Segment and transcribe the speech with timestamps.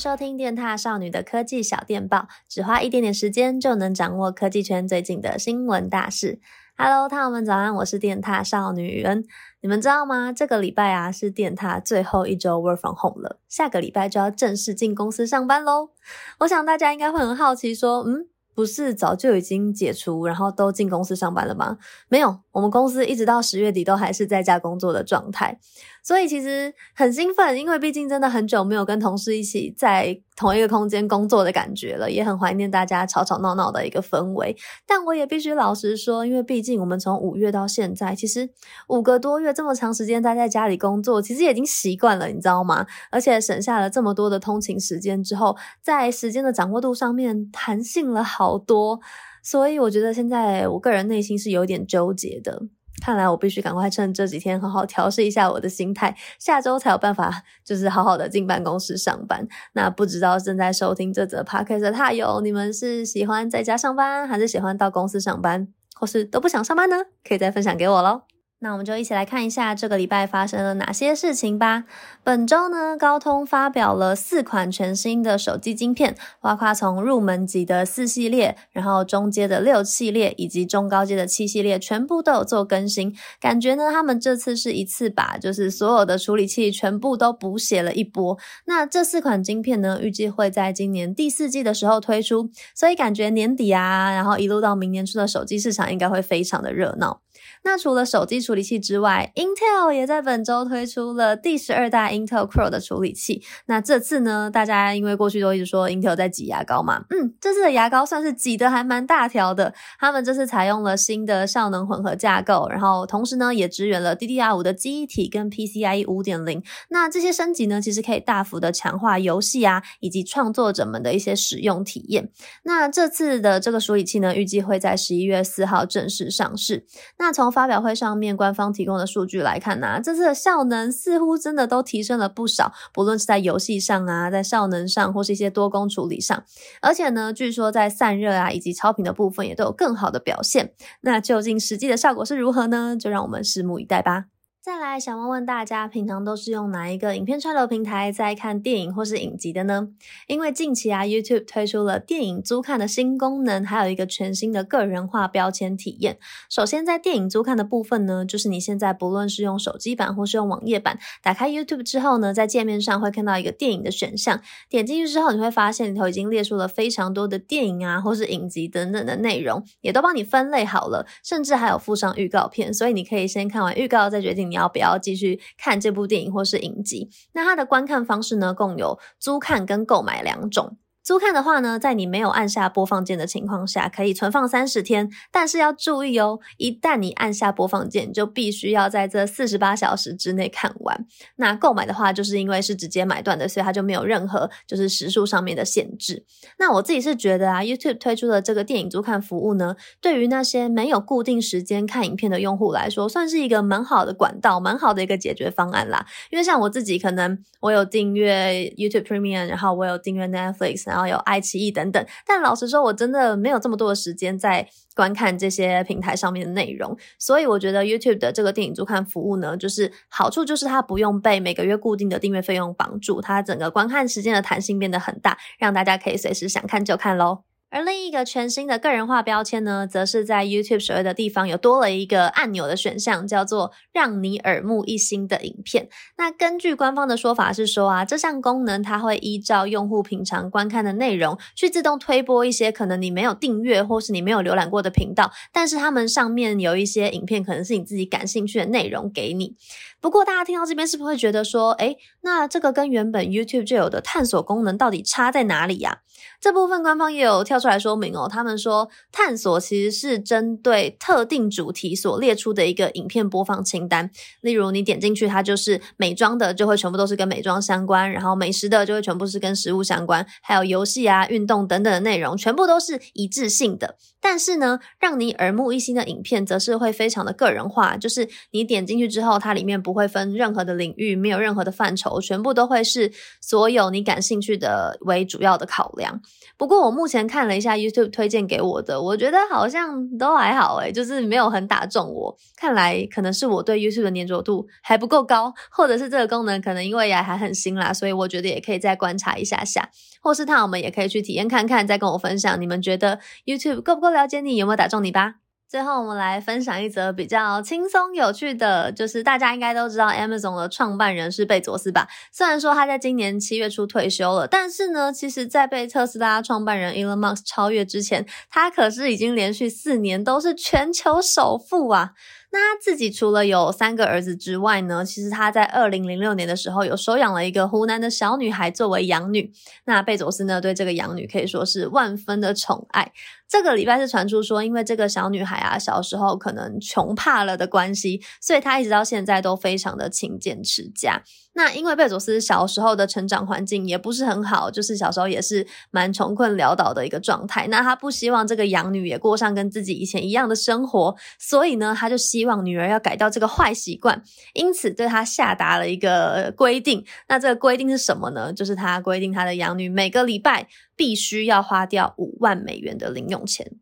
[0.00, 6.40] 收听电獭少女的科技小电报，只花一点点时间就能掌握科技圈最近的新闻大事。
[6.74, 9.22] Hello，獭友们早安，我是电獭少女恩。
[9.60, 10.32] 你们知道吗？
[10.32, 15.90] 这个礼拜啊是电獭最后一周 Work from Home 了，下个礼拜就要正式进公司上班喽。
[16.38, 18.28] 我想大家应该会很好奇，说，嗯。
[18.52, 21.78] 不是早就已经解除，然后都进公司上班了吗？
[22.08, 25.58] 没有，我们公司一直到十月底都还是在家工作的状态。
[26.02, 34.56] 所以其实很兴奋，因为毕竟真的很久没有跟同事一起在同一个空间工作的感觉了，也很怀念大家吵吵闹闹的一个氛围。
[34.86, 38.48] 但我也必须老实说，因为毕竟我们从五月到现在，其实
[38.88, 42.86] 五个多月这么长时间待在家里工作，其实已经习惯了，你知道吗？
[43.10, 49.00] 而且省下了这么多的通勤时间之后，在时间的掌握度上面弹性了好多。
[49.42, 52.62] 所以我觉得现在我个人内心是有点纠结的。
[53.00, 59.46] 看来我必须赶快趁这几天好好调试一下我的心态，下周才有办法， 就是好好的进办公室上班。
[59.72, 65.66] 那不知道正在收听这则 podcast 的他友，你们是喜欢在家上班，还是喜欢到公司上班，
[65.98, 66.96] 或是都不想上班呢？
[67.26, 68.29] 可以再分享给我喽。
[68.62, 71.84] 那我们就一起来看一下这个礼拜发生了哪些事情吧。
[72.22, 83.16] 本周呢，高通发表了四款全新的手机晶片，包括从入门级的四系列，然后中阶的六系列，以及中高阶的七系列，全部都有做更新。
[83.40, 88.36] 感觉呢，他们这次是一次把就是所有的处理器全部都补写了一波。
[88.66, 97.22] 那这四款晶片呢，预计会在今年第四季的时候推出，所以感觉年底啊，然后一路到明年初的手机市场应该会非常的热闹。
[97.62, 103.42] 那除了手机处理器之外，Intel 也在本周推出了第十二代 Intel Core 的处理器。
[103.66, 109.74] 那这次呢，大家因为过去都一直说 Intel 在挤牙膏嘛，嗯，这次的牙膏算是挤得还蛮大条的。
[109.98, 116.62] 他们这次采用了新的效能混合架构，然后同时呢，也支援了 DDR5 的记忆体跟 PCIe 5.0。
[116.88, 122.30] 那这些升级呢，其实可以大幅的强化游戏啊以及创作者们的一些使用体验。
[122.62, 126.86] 那这次的这个处理器呢，预计会在十一月四号正式上市。
[127.20, 136.42] 那从发表会上面官方提供的数据来看呢、啊，这次的效能似乎真的都提升了不少，不论是在游戏上啊，在效能上，或是一些多功处理上，
[136.80, 140.72] 而且呢，据说在散热啊以及超频的部分也都有更好的表现。
[141.02, 142.96] 那究竟实际的效果是如何呢？
[142.98, 144.24] 就让我们拭目以待吧。
[144.62, 149.88] 再来想问问大家，平常都是用哪一个影片串流平台在看电影或是影集的呢？
[150.26, 156.18] 因为近期啊，YouTube 推出了电影租看的新功能，还有一个全新的个人化标签体验。
[156.50, 174.49] 首先，在电影租看的部分呢，就是你现在不论是用手机版或是用网页版，打开 YouTube 之后呢，在界面上会看到一个电影的选项，点进去之后，你会发现里头已经列出了非常多的电影啊，或是影集等等的内容，也都帮你分类好了，甚至还有附上预告片，所以你可以先看完预告再决定。
[174.50, 177.08] 你要不要继续看这部电影或是影集？
[177.32, 180.76] 那它的观看方式呢，共有租看跟购买两种。
[181.02, 185.10] 租看的话呢，在你没有按下播放键的情况下，可以存放三十天。
[185.32, 191.06] 但是要注意哦，一旦你按下播放键，就必须要在这四十八小时之内看完。
[191.36, 196.24] 那购买的话，就是因为是直接买断的，所以它就没有任何就是时数上面的限制。
[196.58, 206.06] 那我自己是觉得啊，YouTube 推出的这个电影租看服务呢，对于那些没有固定时间看影片的用户来说，算是一个蛮好的管道，蛮好的一个解决方案啦。
[206.30, 227.49] 因为像我自己，可能我有订阅 YouTube Premium，然后我有订阅 Netflix，然后后有爱奇艺等等，但老实说，我真的没有这么多的时间在观看这些平台上面的内容，所以我觉得 YouTube 的这个电影租看服务呢，就是好处就是它不用被每个月固定的订阅费用绑住，它整个观看时间的弹性变得很大，让大家可以随时想看就看喽。
[227.70, 235.88] 而另一个全新的个人化标签呢，则是在 YouTube 首页的地方有多了一个按钮的选项，叫做“让你耳目一新的影片”。
[236.18, 249.54] 那根据官方的说法是说啊，这项功能它会依照用户平常观看的内容，去自动推播一些可能你没有订阅或是你没有浏览过的频道，但是他们上面有一些影片可能是你自己感兴趣的内容给你。
[250.00, 255.98] 不过大家听到这边是不是会觉得说，诶，那这个跟原本 YouTube 就有的探索功能到底差在哪里呀？
[256.40, 264.10] 这部分官方也有跳出来说明哦，他们说探索其实是针对特定主题所列出的一个影片播放清单。
[264.40, 273.96] 例如你点进去，它就是美妆的，就会全部都是跟美妆相关；然后美食的就会全部是跟食物相关；还有游戏啊、运动等等的内容，全部都是一致性的。
[274.18, 283.12] 但是呢，让你耳目一新的影片，则是会非常的个人化，就是你点进去之后，它里面不会分任何的领域，没有任何的范畴，全部都会是
[283.42, 286.22] 所有你感兴趣的为主要的考量。
[286.56, 292.36] 不过我目前看了一下 YouTube 推荐给我的，我觉得好像都还好诶，就是没有很打中我。
[292.56, 299.88] 看来可能是我对 YouTube 的粘着度还不够高，或者是这个功能可能因为也还很新啦，所以我觉得也可以再观察一下下，
[300.20, 305.36] 或是他我们也可以去体验看看，再跟我分享你们觉得 YouTube 够不够了解你，有没有打中你吧。
[305.70, 312.08] 最后，我们来分享一则比较轻松有趣的，就是大家应该都知道，Amazon 的创办人是贝佐斯吧？
[312.32, 322.14] 虽然说他在今年七月初退休了，但是呢，其实，在被特斯拉创办人 Elon Musk 超越之前，他可是已经连续四年都是全球首富啊！
[322.50, 329.52] 那他自己除了有三个儿子之外呢，其实他在二零零六年的时候有收养了一个湖南的小女孩作为养女。
[329.84, 333.12] 那贝佐斯呢，对这个养女可以说是万分的宠爱。
[333.50, 341.20] 这个礼拜是传出说，因为这个小女孩啊，小时候可能穷怕了的关系，所以她一直到现在都非常的勤俭持家。
[341.52, 347.66] 那因为贝佐斯小时候的成长环境也不是很好，就是小时候也是蛮穷困潦倒的一个状态。
[347.66, 354.22] 那他不希望这个养女也过上跟自己以前一样的生活，所以呢，他就希望女儿要改掉这个坏习惯，
[354.54, 357.04] 因此对他下达了一个规定。
[357.28, 358.52] 那这个规定是什么呢？
[358.52, 363.72] 就是他规定他的养女每个礼拜必须要花掉五万美元的零用钱。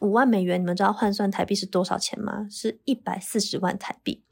[0.00, 2.46] 五万美元，你们知道换算台币是多少钱吗？
[2.50, 4.24] 是一百四十万台币。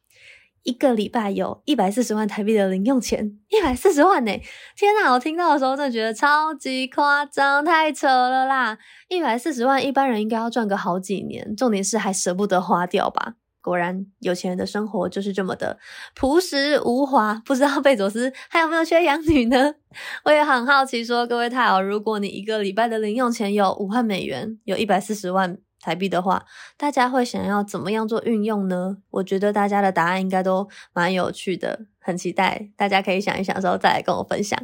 [0.65, 4.33] 一个礼拜有一百四十万台币的零用钱，一百四十万呢！
[4.77, 8.79] 天哪，我听到的时候真的觉得超级夸张，太扯了啦！
[9.09, 13.37] 一百四十万，一般人应该要赚个好几年，重点是还舍不得花掉吧？
[13.69, 15.79] 果然，有钱人的生活就是这么的
[16.15, 17.41] 朴实无华。
[17.45, 19.75] 不知道贝佐斯还有没有缺养女呢？
[20.25, 25.59] 我也很好奇说，各位太好，如果你一个礼拜的零用钱有五万美元，有一百四十万。
[25.81, 26.45] 台币的话，
[26.77, 28.99] 大家会想要怎么样做运用呢？
[29.11, 34.59] 我觉得大家的答案应该都蛮有趣的，很期待大家可以想一想之后再来跟我分享。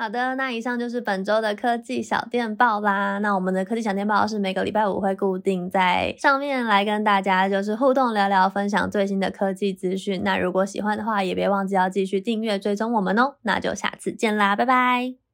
[0.00, 3.18] 好的，那以上就是本周的科技小电报啦。
[3.18, 10.22] 那我们的科技小电报是每个礼拜五会固定在上面来跟大家就是互动聊聊，分享最新的科技资讯。
[10.24, 13.34] 那如果喜欢的话，也别忘记要继续订阅追踪我们哦。
[13.42, 15.29] 那就下次见啦，拜拜。